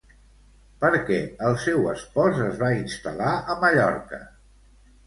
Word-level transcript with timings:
Per 0.83 0.89
què 1.09 1.19
el 1.49 1.59
seu 1.65 1.85
espòs 1.93 2.43
es 2.49 2.59
va 2.65 2.73
instal·lar 2.81 3.31
a 3.57 3.61
Mallorca? 3.67 4.27